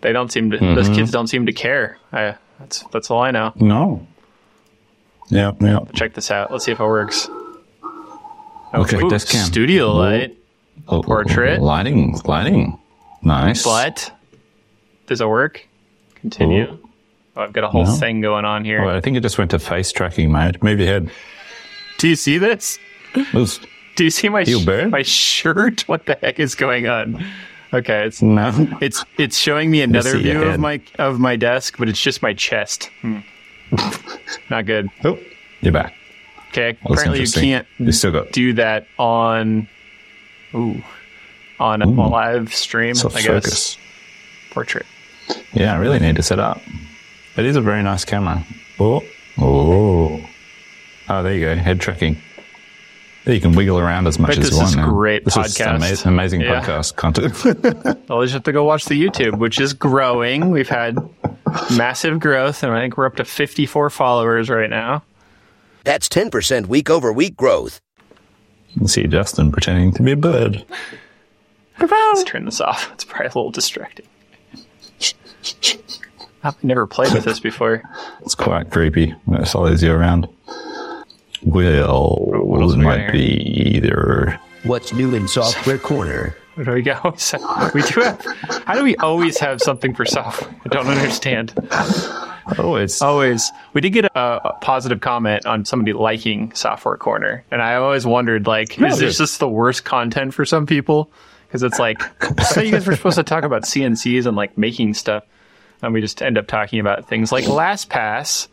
[0.00, 0.58] they don't seem to.
[0.58, 0.94] Those Mm-hmm.
[0.94, 1.98] kids don't seem to care.
[2.12, 3.52] I, that's that's all I know.
[3.56, 4.06] No.
[5.32, 5.78] Yeah, yeah.
[5.94, 6.52] Check this out.
[6.52, 7.28] Let's see if it works.
[8.74, 9.44] Okay, Ooh, desk cam.
[9.44, 10.36] studio light,
[10.88, 11.60] Oh, Portrait.
[11.60, 12.78] Lighting, lighting.
[13.22, 13.62] Nice.
[13.64, 14.12] but
[15.06, 15.66] does it work?
[16.16, 16.78] Continue.
[17.36, 17.92] Oh, I've got a whole No.
[17.92, 18.82] thing going on here.
[18.84, 20.62] Oh, I think it just went to face tracking mode.
[20.62, 21.10] Move your head.
[21.98, 22.78] Do you see this?
[23.14, 23.60] It was-
[23.96, 25.82] Do you see my You sh- my shirt?
[25.88, 27.24] What the heck is going on?
[27.74, 28.50] Okay, it's no.
[28.82, 32.32] it's it's showing me another view of my of my desk, but it's just my
[32.34, 32.90] chest.
[33.02, 33.18] Hmm.
[34.50, 34.88] Not good.
[35.04, 35.18] Oh,
[35.60, 35.94] you're back.
[36.48, 39.68] Okay, Well, apparently you can't You still got do that on
[40.54, 40.82] ooh
[41.58, 41.94] on a Ooh.
[42.10, 42.94] live stream.
[42.94, 43.78] soft I guess focus.
[44.50, 44.86] portrait.
[45.54, 46.60] Yeah, I really need to set up.
[47.36, 48.44] It is a very nice camera.
[48.80, 49.02] Oh,
[49.38, 50.20] oh,
[51.08, 51.54] oh, there you go.
[51.54, 52.20] Head tracking.
[53.24, 54.88] There you can wiggle around as much Bet as this you is want.
[54.88, 54.92] now.
[54.92, 55.90] great this podcast.
[55.92, 56.60] is ama- amazing Yeah.
[56.60, 58.04] podcast content.
[58.10, 60.50] I'll just have to go watch the YouTube, which is growing.
[60.50, 60.96] We've had
[61.76, 65.04] massive growth, and I think we're up to 54 followers right now.
[65.84, 67.80] That's 10% week over week growth.
[68.70, 70.64] you can see Justin pretending to be a bird.
[71.78, 72.90] Let's turn this off.
[72.92, 74.06] It's probably a little distracting.
[76.44, 77.82] I've never played with this before.
[78.22, 80.28] It's quite creepy when it follows you around.
[81.44, 84.38] Well, what else it might be either.
[84.64, 86.36] What's new in Software Corner?
[86.54, 87.14] Where do we go?
[87.16, 87.38] So,
[87.74, 88.24] we do have.
[88.66, 90.54] How do we always have something for software?
[90.64, 91.52] I don't understand.
[91.70, 93.50] Oh, always, Always.
[93.72, 98.06] We did get a, a positive comment on somebody liking Software Corner, and I always
[98.06, 101.10] wondered, like, is this just the worst content for some people?
[101.48, 104.56] Because it's like, I thought you guys were supposed to talk about CNCs and like
[104.58, 105.24] making stuff,
[105.82, 108.48] and we just end up talking about things like LastPass,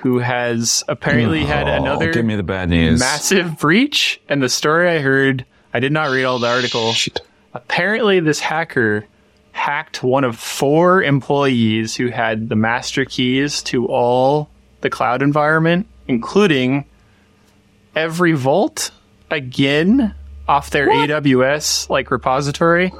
[0.00, 3.00] who has apparently had Oh, another Give me the bad news.
[3.00, 4.20] massive breach.
[4.28, 6.92] And the story I heard, I did not read all the article.
[6.92, 7.20] Shit.
[7.54, 9.06] Apparently, this hacker
[9.52, 14.50] hacked one of four employees who had the master keys to all
[14.82, 16.84] the cloud environment, including
[17.94, 18.90] every vault
[19.30, 20.14] again
[20.46, 22.92] off their AWS like repository.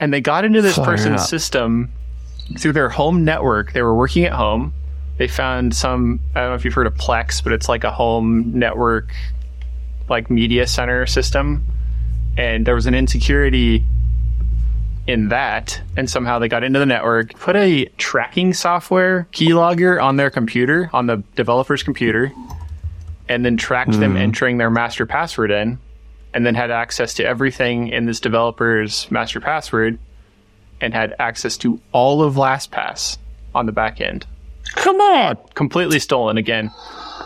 [0.00, 1.26] And they got into this Fire person's up.
[1.28, 1.90] system
[2.58, 3.72] through their home network.
[3.72, 4.72] They were working at home.
[5.16, 7.90] They found some I don't know if you've heard of Plex, but it's like a
[7.90, 9.12] home network
[10.08, 11.64] like media center system.
[12.36, 13.84] And there was an insecurity
[15.06, 20.16] in that, and somehow they got into the network, put a tracking software keylogger on
[20.16, 22.32] their computer, on the developer's computer,
[23.28, 24.16] and then tracked them hmm.
[24.16, 25.78] entering their master password in,
[26.32, 29.98] and then had access to everything in this developer's master password,
[30.80, 33.18] and had access to all of LastPass
[33.54, 34.26] on the back end.
[34.72, 35.36] Come on.
[35.54, 36.70] Completely stolen again.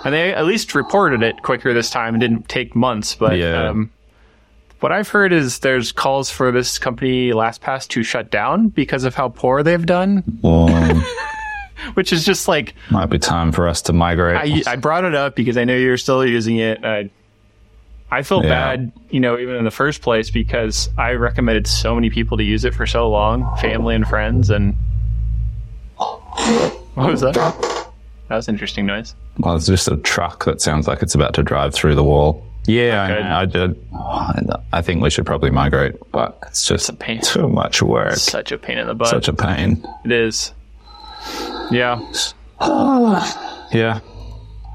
[0.05, 3.69] And they at least reported it quicker this time and didn't take months, but Yeah.
[3.71, 3.91] um,
[4.81, 9.15] what I've heard is there's calls for this company LastPass to shut down because of
[9.17, 10.69] how poor they've done, Well,
[11.95, 14.37] which is just like might be time for us to migrate.
[14.69, 16.85] I, I brought it up because I know you're still using it.
[16.85, 17.11] I,
[18.11, 18.49] I feel Yeah.
[18.51, 22.45] bad, you know, even in the first place because I recommended so many people to
[22.45, 24.77] use it for so long, family and friends, and
[26.99, 27.35] what was that?
[27.35, 29.15] That was an interesting noise.
[29.39, 32.45] well, it's just a truck that sounds like it's about to drive through the wall.
[32.67, 33.23] Yeah, Good.
[33.23, 33.87] I, I did.
[34.75, 37.23] I think we should probably migrate, but it's just a pain.
[37.23, 38.17] too much work.
[38.17, 39.09] Such a pain in the butt.
[39.09, 39.83] Such a pain.
[40.05, 40.53] it is.
[41.71, 42.01] Yeah.
[43.73, 44.01] Yeah.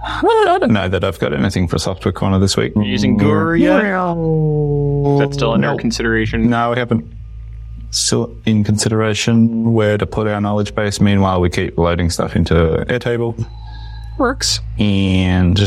[0.06, 2.74] I don't know that I've got anything for software corner this week.
[2.76, 3.82] Using Guru yet?
[5.20, 5.78] That's still under No.
[5.78, 6.50] consideration.
[6.50, 7.06] No, we haven't.
[7.94, 11.00] Still in consideration where to put our knowledge base.
[11.00, 12.54] Meanwhile, we keep loading stuff into
[12.90, 13.48] Airtable.
[14.18, 14.62] Works.
[14.80, 15.60] And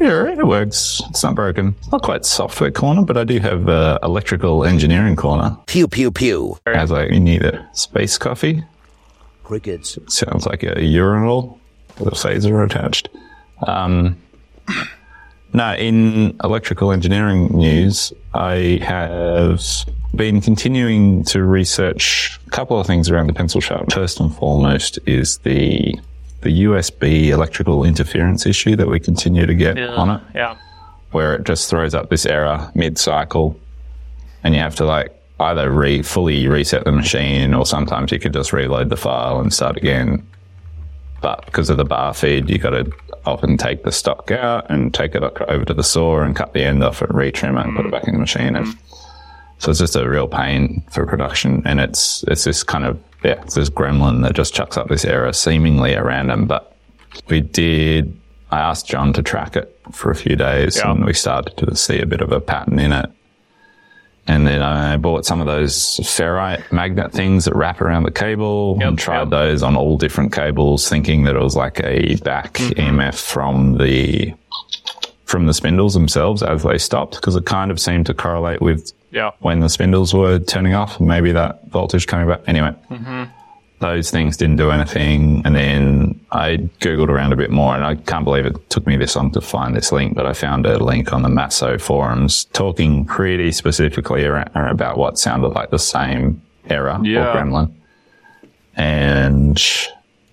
[0.00, 1.00] yeah, it works.
[1.10, 1.76] It's not broken.
[1.92, 5.56] Not quite software corner, but I do have uh, electrical engineering corner.
[5.66, 6.58] Pew pew pew.
[6.66, 8.64] As like, you need a space coffee.
[9.44, 9.98] Crickets.
[10.08, 11.60] Sounds like a urinal
[11.98, 13.08] with a phaser attached.
[13.68, 14.16] Um,
[15.52, 19.62] no, in electrical engineering news, I have
[20.14, 23.94] been continuing to research a couple of things around the pencil sharpener.
[23.94, 25.98] First and foremost is the
[26.42, 30.56] the USB electrical interference issue that we continue to get on it Yeah.
[31.12, 33.56] where it just throws up this error mid cycle
[34.42, 38.32] and you have to like either re fully reset the machine or sometimes you could
[38.32, 40.26] just reload the file and start again.
[41.22, 42.90] But because of the bar feed, you got to
[43.24, 46.64] often take the stock out and take it over to the saw and cut the
[46.64, 48.56] end off and retrim it and put it back in the machine.
[48.56, 48.66] And
[49.58, 51.62] so it's just a real pain for production.
[51.64, 55.04] And it's, it's this kind of, yeah, it's this gremlin that just chucks up this
[55.04, 56.46] error seemingly at random.
[56.46, 56.76] But
[57.28, 58.18] we did,
[58.50, 60.90] I asked John to track it for a few days Yeah.
[60.90, 63.08] and we started to see a bit of a pattern in it.
[64.32, 68.78] And then I bought some of those ferrite magnet things that wrap around the cable
[68.80, 69.28] and tried yep.
[69.30, 72.80] those on all different cables, thinking that it was like a back Mm-hmm.
[72.98, 74.32] EMF from the
[75.26, 78.92] from the spindles themselves as they stopped, because it kind of seemed to correlate with
[79.10, 79.30] Yeah.
[79.40, 80.98] when the spindles were turning off.
[81.00, 82.40] Maybe that voltage coming back.
[82.46, 83.24] Anyway, Mm-hmm.
[83.80, 85.42] those things didn't do anything.
[85.44, 88.96] And then I Googled around a bit more and I can't believe it took me
[88.96, 92.46] this long to find this link, but I found a link on the Masso forums
[92.46, 96.40] talking pretty specifically around, about what sounded like the same
[96.70, 97.32] error Yeah.
[97.32, 97.70] or gremlin.
[98.76, 99.62] And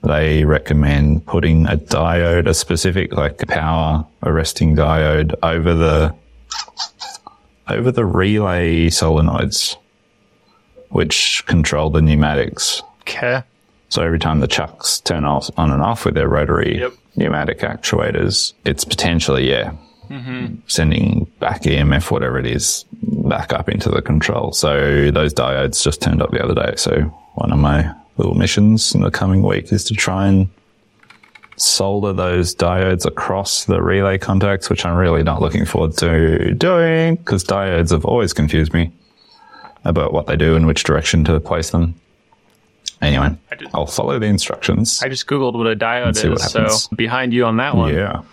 [0.02, 6.16] they recommend putting a diode, a specific like power arresting diode over the
[7.68, 9.76] over the relay solenoids,
[10.90, 12.82] which control the pneumatics.
[13.02, 13.44] Okay.
[13.90, 16.94] So every time the chucks turn off, on and off with their rotary Yep.
[17.16, 19.74] pneumatic actuators, it's potentially, yeah,
[20.10, 20.56] mm-hmm.
[20.68, 24.52] sending back EMF, whatever it is, back up into the control.
[24.52, 26.74] So those diodes just turned up the other day.
[26.78, 27.02] So
[27.36, 30.50] one of my little missions in the coming week is to try and
[31.56, 37.16] solder those diodes across the relay contacts, which I'm really not looking forward to doing
[37.16, 38.92] because diodes have always confused me
[39.84, 42.00] about what they do and which direction to place them.
[43.02, 45.02] Anyway, just- I'll follow the instructions.
[45.02, 47.94] I just googled what a diode see what is, so behind you on that one.
[47.94, 48.24] Yeah.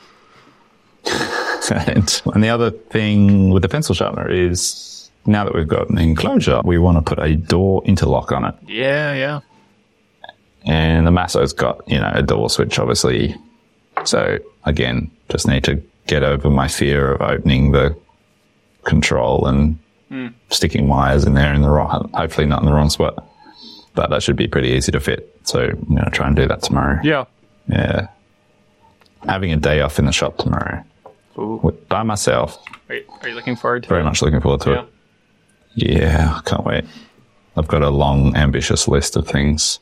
[1.71, 5.99] and, and the other thing with the pencil sharpener is now that we've got an
[5.99, 8.55] enclosure, we want to put a door interlock on it.
[8.67, 9.41] Yeah, yeah.
[10.65, 13.37] And the Masso's got, you know, a door switch, obviously.
[14.05, 17.97] So again, just need to get over my fear of opening the
[18.85, 20.29] control and hmm.
[20.51, 23.29] sticking wires in there in the wrong, hopefully not in the wrong spot.
[23.97, 25.37] But that should be pretty easy to fit.
[25.43, 27.01] So I'm going to try and do that tomorrow.
[27.03, 27.25] Yeah.
[27.69, 28.07] Yeah.
[29.25, 30.85] Having a day off in the shop tomorrow
[31.39, 31.77] Ooh.
[31.89, 32.63] by myself.
[32.89, 34.05] Are you, are you looking forward to Very it?
[34.05, 34.83] much looking forward to Yeah.
[34.83, 34.89] it.
[36.01, 36.85] Yeah, I can't wait.
[37.57, 39.81] I've got a long, ambitious list of things.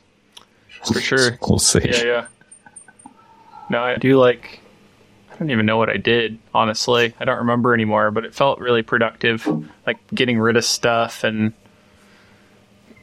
[0.85, 1.37] for sure.
[1.47, 1.81] We'll see.
[1.83, 2.25] Yeah, yeah.
[3.69, 4.59] No, I do like.
[5.33, 7.13] I don't even know what I did, honestly.
[7.19, 9.45] I don't remember anymore, but it felt really productive.
[9.85, 11.53] Like getting rid of stuff and.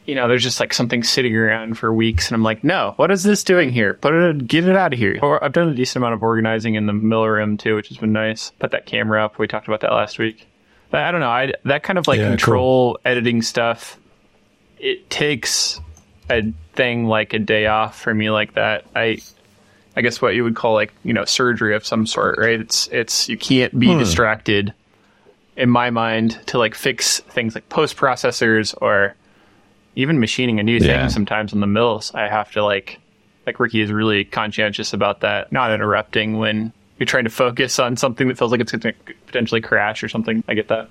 [0.05, 3.09] You know, there's just like something sitting around for weeks, and I'm like, no, what
[3.09, 3.93] is this doing here?
[3.93, 5.17] Put it, get it out of here.
[5.21, 7.97] Or I've done a decent amount of organizing in the mill room too, which has
[7.97, 8.51] been nice.
[8.59, 9.39] Put that camera up.
[9.39, 10.47] We talked about that last week.
[10.91, 11.29] I don't know.
[11.29, 13.97] I that kind of like Yeah, control editing stuff.
[14.77, 15.79] It takes
[16.29, 18.85] a thing like a day off for me like that.
[18.95, 19.21] I
[19.95, 22.59] I guess what you would call like, you know, surgery of some sort, right?
[22.59, 23.99] It's it's you can't be hmm.
[23.99, 24.73] distracted
[25.55, 29.15] in my mind to like fix things like post processors or
[29.95, 31.01] even machining a new Yeah.
[31.01, 32.11] thing sometimes on the mills.
[32.15, 32.99] I have to like
[33.45, 37.97] like Ricky is really conscientious about that, not interrupting when you're trying to focus on
[37.97, 38.93] something that feels like it's going to
[39.27, 40.43] potentially crash or something.
[40.47, 40.87] I get that.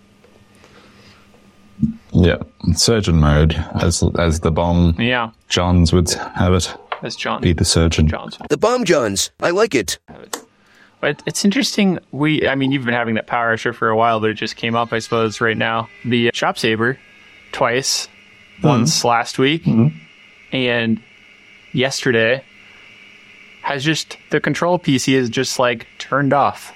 [2.13, 2.37] Yeah.
[2.75, 6.75] Surgeon mode, as as the bomb Yeah, Johns would have it.
[7.03, 8.07] as John Be the surgeon.
[8.07, 9.31] John's The Bomb Johns.
[9.41, 9.99] I like it.
[11.01, 11.99] But it's interesting.
[12.13, 14.55] We, I mean, you've been having that power issue for a while, but it just
[14.55, 15.89] came up, I suppose, right now.
[16.05, 16.97] The ShopSabre,
[17.51, 18.07] twice,
[18.63, 18.69] Mm-hmm.
[18.69, 19.97] once last week, mm-hmm.
[20.55, 21.03] and
[21.73, 22.45] yesterday,
[23.63, 26.73] has just the control PC is just like turned off.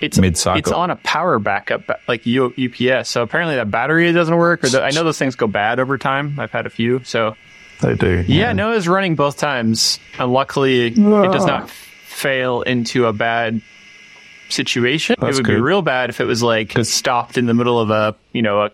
[0.00, 0.58] It's Mid-cycle.
[0.58, 3.08] It's on a power backup, like U- UPS.
[3.08, 4.64] So apparently that battery doesn't work.
[4.64, 6.40] Or the, I know those things go bad over time.
[6.40, 7.04] I've had a few.
[7.04, 7.36] So
[7.80, 8.24] They do.
[8.26, 11.66] yeah, no, it's running both times, and luckily it does not ah.
[12.04, 13.62] fail into a bad
[14.48, 15.16] situation.
[15.18, 17.90] That's it would be real bad if it was like stopped in the middle of
[17.90, 18.70] a you know a,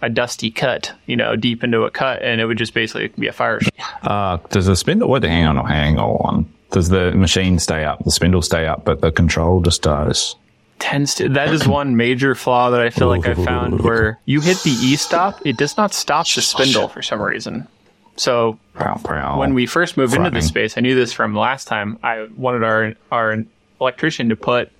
[0.00, 3.26] a dusty cut, you know, deep into a cut, and it would just basically be
[3.26, 3.60] a fire.
[4.02, 6.48] Uh, does the spindle, what, hang on, or hang on.
[6.70, 8.04] Does the machine stay up?
[8.04, 10.36] The spindle stay up, but the control just dies.
[10.78, 14.40] Tends to that is one major flaw that I feel like I found where you
[14.40, 17.66] hit the e stop, it does not stop the spindle for some reason.
[18.14, 19.38] So Prow, prow.
[19.38, 21.98] when we first moved into this space, I knew this from last time.
[22.04, 23.44] I wanted our our
[23.80, 24.70] electrician to put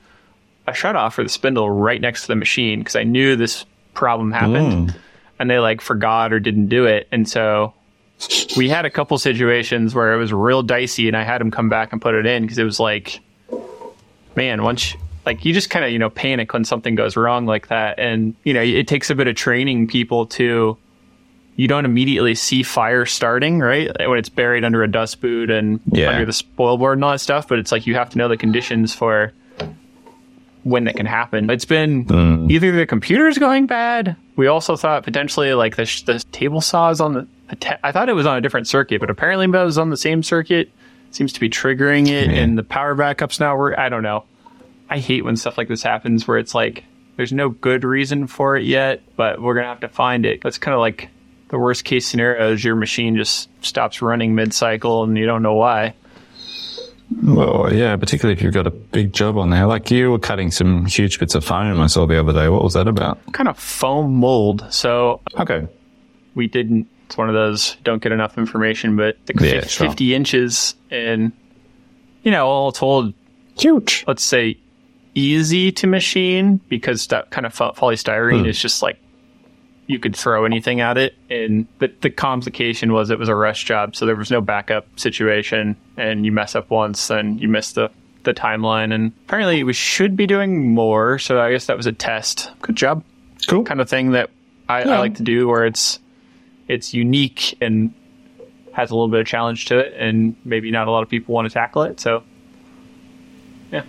[0.68, 3.64] a shut off for the spindle right next to the machine because I knew this
[3.94, 4.94] problem happened,
[5.38, 7.74] and they like forgot or didn't do it, and so
[8.56, 11.68] we had a couple situations where it was real dicey, and I had him come
[11.68, 13.20] back and put it in because it was like,
[14.36, 14.94] man, once.
[14.94, 17.98] you- like you just kind of you know panic when something goes wrong like that,
[17.98, 20.78] and you know it takes a bit of training people to
[21.54, 23.90] you don't immediately see fire starting, right?
[24.08, 26.10] When it's buried under a dust boot and Yeah.
[26.10, 27.46] under the spoil board and all that stuff.
[27.48, 29.32] But it's like you have to know the conditions for
[30.68, 31.48] when that can happen.
[31.50, 32.50] It's been mm.
[32.50, 34.16] either the computer's going bad.
[34.36, 37.26] We also thought potentially like the, sh- the table saw is on the.
[37.82, 40.22] I thought it was on a different circuit, but apparently it was on the same
[40.22, 40.70] circuit.
[41.10, 42.36] Seems to be triggering it, Yeah.
[42.42, 43.78] and the power backups now were.
[43.78, 44.24] I don't know.
[44.90, 46.84] I hate when stuff like this happens where it's like
[47.16, 50.42] there's no good reason for it yet, but we're gonna have to find it.
[50.44, 51.08] It's kind of like
[51.48, 55.42] the worst case scenario is your machine just stops running mid cycle and you don't
[55.42, 55.94] know why.
[57.22, 59.66] Well, yeah, particularly if you've got a big job on there.
[59.66, 62.48] Like you were cutting some huge bits of foam I saw the other day.
[62.48, 63.18] What was that about?
[63.32, 64.66] Kind of foam mold.
[64.70, 65.66] So Okay.
[66.34, 66.86] we didn't.
[67.06, 69.86] It's one of those don't get enough information, but like Yeah, fif- sure.
[69.88, 71.32] 50 inches and
[72.22, 73.14] you know all told,
[73.58, 74.04] Huge.
[74.06, 74.58] let's say
[75.14, 78.46] easy to machine because that kind of fa- polystyrene Hmm.
[78.46, 78.98] is just like
[79.88, 83.64] you could throw anything at it and the, the complication was it was a rush
[83.64, 87.72] job so there was no backup situation and you mess up once and you miss
[87.72, 87.90] the
[88.24, 91.92] the timeline and apparently we should be doing more so i guess that was a
[91.92, 93.02] test good job
[93.48, 93.64] Cool.
[93.64, 94.30] kind of thing that
[94.68, 95.98] I, I like to do where it's
[96.66, 97.94] it's unique and
[98.74, 101.34] has a little bit of challenge to it and maybe not a lot of people
[101.34, 102.22] want to tackle it so
[103.72, 103.84] yeah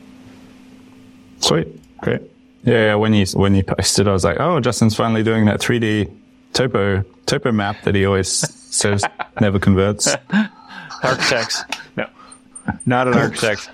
[1.41, 1.67] Sweet.
[2.01, 2.21] Great.
[2.63, 5.59] Yeah, yeah, when you when you posted, I was like, oh, Justin's finally doing that
[5.61, 6.11] 3D
[6.53, 9.03] topo topo map that he always says
[9.41, 10.13] never converts.
[11.03, 11.63] architects.
[11.95, 12.05] No,
[12.85, 13.69] not an architect.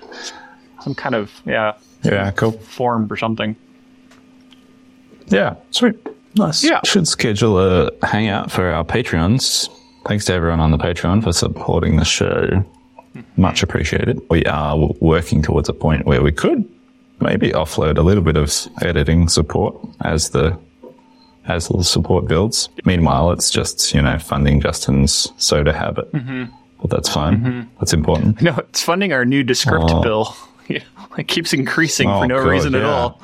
[0.82, 1.72] Some kind of yeah
[2.04, 2.52] Yeah, cool.
[2.52, 3.56] form or something.
[5.28, 5.96] Yeah, sweet.
[6.36, 6.62] Nice.
[6.62, 6.80] Yeah.
[6.84, 9.68] Should schedule a hangout for our Patreons.
[10.06, 12.64] Thanks to everyone on the Patreon for supporting the show.
[13.36, 14.20] Much appreciated.
[14.30, 16.68] We are working towards a point where we could
[17.20, 18.52] maybe offload a little bit of
[18.82, 20.58] editing support as the
[21.46, 22.68] as the support builds.
[22.84, 26.44] Meanwhile, it's just you know funding Justin's soda habit, mm-hmm.
[26.80, 27.36] but that's fine.
[27.38, 27.60] Mm-hmm.
[27.78, 28.42] That's important.
[28.42, 30.02] No, it's funding our new Descript Oh.
[30.02, 30.36] bill.
[30.68, 30.80] Yeah,
[31.16, 33.20] it keeps increasing Oh, for no God, reason at all.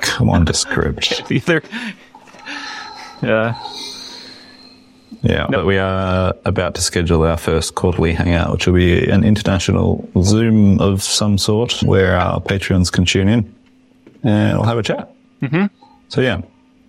[0.00, 1.24] Come on, Descript.
[1.32, 1.60] Either.
[3.20, 3.60] Yeah.
[5.22, 9.24] Yeah, but we are about to schedule our first quarterly hangout, which will be an
[9.24, 13.54] international Zoom of some sort where our Patreons can tune in
[14.22, 15.12] and we'll have a chat.
[15.42, 15.66] Mm-hmm.
[16.08, 16.42] So, yeah,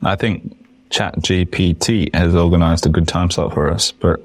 [0.03, 0.55] I think
[0.89, 4.19] ChatGPT has organized a good time slot for us, but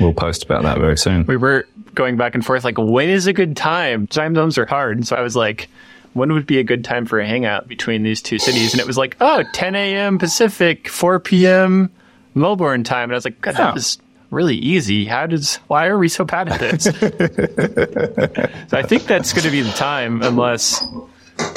[0.00, 1.26] we'll post about that very soon.
[1.26, 4.06] We were going back and forth like, when is a good time?
[4.06, 5.06] Time zones are hard.
[5.06, 5.68] So I was like,
[6.12, 8.72] when would be a good time for a hangout between these two cities?
[8.72, 10.18] And it was like, oh, 10 a.m.
[10.18, 11.90] Pacific, 4 p.m.
[12.36, 13.04] Melbourne time.
[13.04, 13.98] And I was like, God, that was
[14.30, 15.04] really easy.
[15.06, 16.84] How does, why are we so bad at this?
[18.68, 20.84] so I think that's going to be the time unless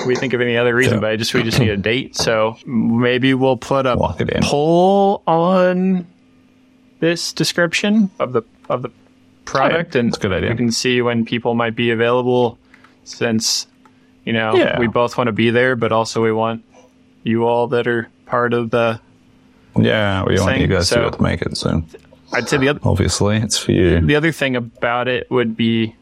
[0.08, 1.02] we think of any other reason, Yeah.
[1.02, 2.16] but I just, we just need a date.
[2.16, 4.42] So maybe we'll put a Lock it in.
[4.44, 6.08] poll on
[7.00, 8.92] this description of the, of the
[9.46, 10.50] product and that's a good idea.
[10.52, 12.60] we can see when people might be available
[13.04, 13.66] since
[14.24, 14.78] you know Yeah.
[14.80, 16.64] we both want to be there but also we want
[17.24, 19.00] you all that are part of the
[19.78, 20.96] Yeah, we want you guys so.
[20.96, 21.86] to be able to make it soon.
[22.34, 24.00] i'd say the other Obviously, it's for you.
[24.02, 25.96] the other thing about it would be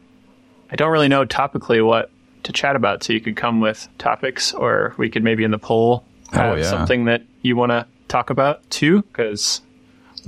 [0.70, 2.10] i don't really know topically what
[2.44, 5.58] to chat about so you could come with topics or we could maybe in the
[5.58, 6.64] poll have Oh, yeah.
[6.70, 9.60] something that you want to talk about too because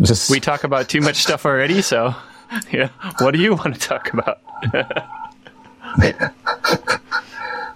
[0.01, 2.15] Just we talk about too much stuff already so
[2.73, 2.89] yeah
[3.21, 4.39] what do you want to talk about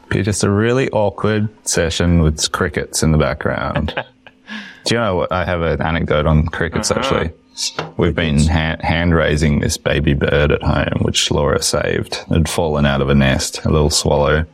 [0.08, 3.94] be just a really awkward session with crickets in the background.
[4.84, 5.32] Do you know what?
[5.32, 7.00] I have an anecdote on crickets uh-huh.
[7.00, 7.30] actually.
[7.96, 12.14] We've been ha- hand raising this baby bird at home, which Laura saved.
[12.14, 14.44] It had fallen out of a nest, a little swallow.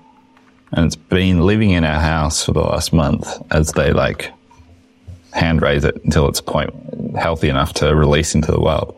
[0.73, 4.33] And it's been living in our house for the last month as they like
[5.33, 6.73] hand raise it until it's point
[7.17, 8.95] healthy enough to release into the wild.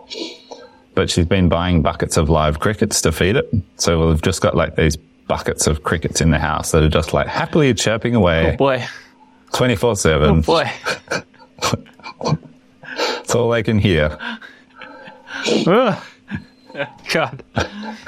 [0.94, 3.50] But she's been buying buckets of live crickets to feed it.
[3.76, 4.96] So we've just got like these
[5.28, 8.84] buckets of crickets in the house that are just like happily chirping away Oh boy
[9.52, 10.28] 24 7.
[10.28, 10.70] Oh, boy
[12.96, 14.16] That's all I can hear.
[15.66, 16.02] Ugh.
[17.10, 17.44] God,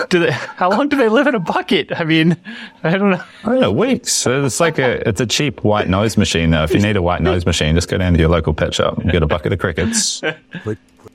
[0.08, 0.30] do they?
[0.30, 1.92] How long do they live in a bucket?
[1.92, 2.36] I mean,
[2.82, 3.22] I don't know.
[3.44, 4.26] I don't know, weeks.
[4.26, 6.62] Uh, it's like a, it's a cheap white noise machine though.
[6.62, 8.96] If you need a white noise machine, just go down to your local pet shop
[8.98, 10.22] and get a bucket of crickets.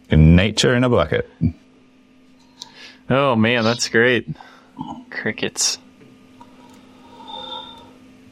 [0.09, 1.29] In nature in a bucket.
[3.09, 4.27] Oh man, that's great.
[5.09, 5.79] Crickets.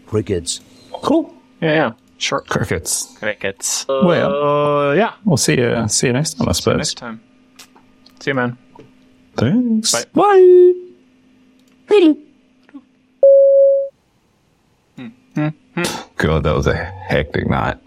[0.05, 0.61] Crickets.
[0.91, 1.36] Cool.
[1.61, 1.91] Yeah, yeah.
[2.19, 3.15] Short Crickets.
[3.19, 3.85] crickets.
[3.87, 5.13] Well, Uh, yeah.
[5.25, 6.77] we'll see you, see you next time, I suppose.
[6.77, 7.21] Next time.
[8.19, 8.57] See you, man.
[9.35, 10.05] Thanks.
[10.05, 10.73] Bye.
[11.87, 12.15] Bye.
[16.17, 17.77] God, that was a hectic night.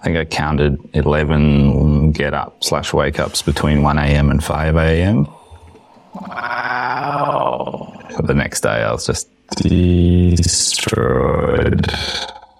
[0.00, 4.30] I think I counted 11 get up slash wake ups between 1 a.m.
[4.30, 5.26] and 5 a.m.
[6.14, 7.92] Wow.
[8.22, 10.40] The next day I was just destroyed.